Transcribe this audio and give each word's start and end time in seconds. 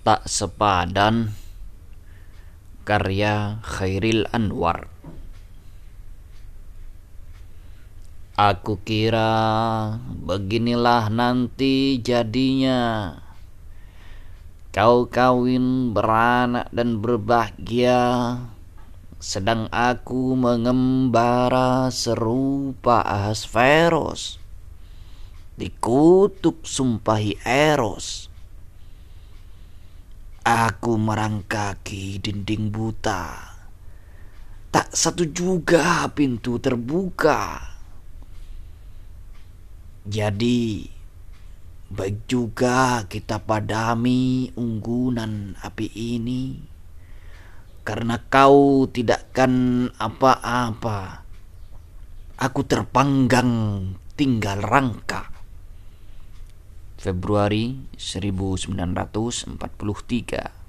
Tak 0.00 0.24
Sepadan 0.32 1.28
karya 2.88 3.60
Khairil 3.60 4.24
Anwar. 4.32 4.88
Aku 8.32 8.80
kira 8.80 9.28
beginilah 10.08 11.12
nanti 11.12 12.00
jadinya. 12.00 13.12
Kau 14.72 15.04
kawin 15.12 15.92
beranak 15.92 16.72
dan 16.72 17.04
berbahagia. 17.04 18.40
Sedang 19.20 19.68
aku 19.68 20.32
mengembara 20.32 21.92
serupa 21.92 23.04
Ahasveros. 23.04 24.40
Dikutuk 25.60 26.64
sumpahi 26.64 27.36
Eros 27.44 28.29
Aku 30.50 30.98
merangkaki 30.98 32.18
dinding 32.18 32.74
buta. 32.74 33.54
Tak 34.74 34.90
satu 34.90 35.30
juga 35.30 36.10
pintu 36.10 36.58
terbuka. 36.58 37.70
Jadi 40.10 40.90
baik 41.86 42.26
juga 42.26 43.06
kita 43.06 43.38
padami 43.46 44.50
unggunan 44.58 45.54
api 45.62 45.86
ini. 46.18 46.58
Karena 47.86 48.18
kau 48.18 48.90
tidakkan 48.90 49.86
apa-apa 50.02 51.30
Aku 52.42 52.66
terpanggang 52.66 53.50
tinggal 54.18 54.58
rangka 54.66 55.39
Februari 57.00 57.88
1943 58.68 60.59